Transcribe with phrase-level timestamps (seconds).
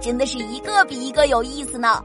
[0.00, 2.02] 真的是一个比一个有意思呢。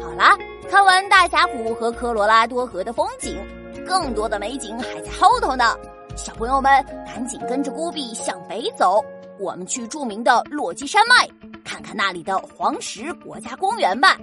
[0.00, 0.36] 好啦，
[0.70, 3.38] 看完大峡谷和科罗拉多河的风景，
[3.86, 5.76] 更多的美景还在后头呢。
[6.16, 9.04] 小朋友们，赶紧跟着孤碧向北走，
[9.38, 11.28] 我们去著名的落基山脉，
[11.64, 14.16] 看看那里的黄石国家公园吧。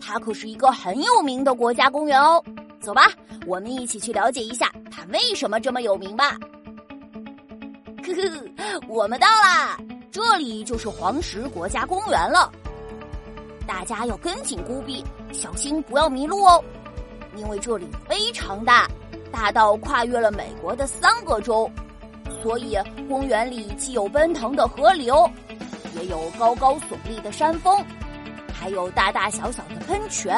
[0.00, 2.42] 它可是一个很有名的国家公园哦。
[2.80, 3.10] 走吧，
[3.46, 6.36] 我们一起去了解一下它为什么这么有名吧。
[8.04, 9.78] 呵呵，我们到啦，
[10.16, 12.50] 这里就是黄石国家公园了。
[13.66, 16.64] 大家要跟紧孤碧，小心不要迷路哦，
[17.36, 18.88] 因为这里非常大。
[19.30, 21.70] 大到跨越了美国的三个州，
[22.42, 25.30] 所以公园里既有奔腾的河流，
[25.96, 27.84] 也有高高耸立的山峰，
[28.54, 30.34] 还有大大小小的喷泉。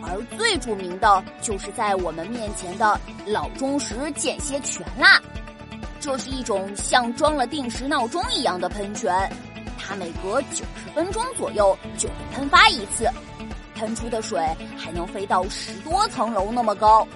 [0.00, 5.20] 而最著名的就是在我们面前的老钟石间歇泉啦。
[6.00, 9.30] 这是一种像装了定时闹钟一样的喷泉，
[9.78, 13.08] 它每隔九十分钟左右就会喷发一次，
[13.74, 14.40] 喷出的水
[14.76, 17.06] 还能飞到十多层楼那么高。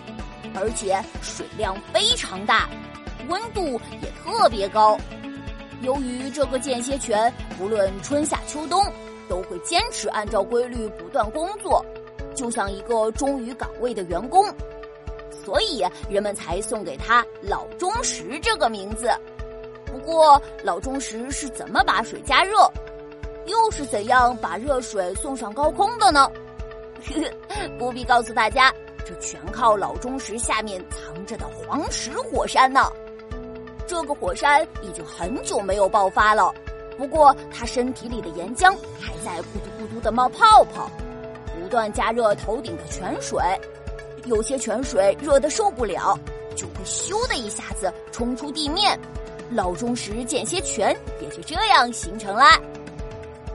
[0.52, 2.68] 而且水量非常大，
[3.28, 4.98] 温度也特别高。
[5.82, 8.84] 由于这个间歇泉不论春夏秋冬
[9.28, 11.84] 都会坚持按照规律不断工作，
[12.34, 14.44] 就像一个忠于岗位的员工，
[15.44, 19.10] 所以人们才送给他“老钟石”这个名字。
[19.86, 22.70] 不过，老钟石是怎么把水加热，
[23.46, 26.30] 又是怎样把热水送上高空的呢？
[27.78, 28.72] 不必告诉大家。
[29.04, 32.88] 这全靠老钟石下面藏着的黄石火山呢。
[33.86, 36.54] 这个火山已经很久没有爆发了，
[36.96, 40.88] 不过它身体里的岩浆还在咕嘟咕嘟的冒泡泡，
[41.58, 43.42] 不断加热头顶的泉水。
[44.26, 46.18] 有些泉水热得受不了，
[46.56, 48.98] 就会咻的一下子冲出地面，
[49.50, 52.60] 老钟石间歇泉也就这样形成啦。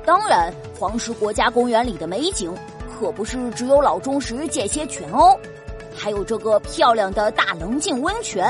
[0.06, 2.54] 当然，黄石国家公园里的美景。
[2.98, 5.38] 可不是只有老钟石间歇泉哦，
[5.94, 8.42] 还有这个漂亮的大棱镜温泉。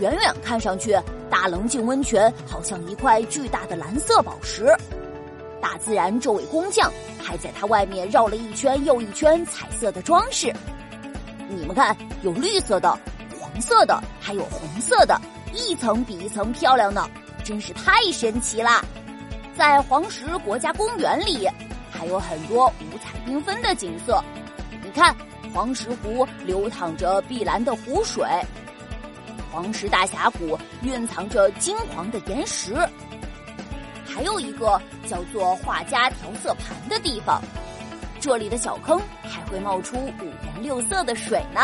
[0.00, 0.98] 远远看上去，
[1.30, 4.66] 大棱镜温泉好像一块巨大的蓝色宝石。
[5.60, 6.92] 大自然这位工匠
[7.22, 10.52] 还在它外面绕了一圈又一圈彩色的装饰。
[11.48, 12.98] 你们看，有绿色的、
[13.40, 15.20] 黄色的，还有红色的，
[15.52, 17.08] 一层比一层漂亮呢，
[17.44, 18.82] 真是太神奇啦！
[19.56, 21.48] 在黄石国家公园里。
[21.96, 24.22] 还有很多五彩缤纷的景色，
[24.82, 25.14] 你看，
[25.54, 28.26] 黄石湖流淌着碧蓝的湖水，
[29.50, 32.74] 黄石大峡谷蕴藏着金黄的岩石，
[34.04, 34.78] 还有一个
[35.08, 37.40] 叫做画家调色盘的地方，
[38.24, 41.60] 这里的小坑还会冒出五颜六色的水呢。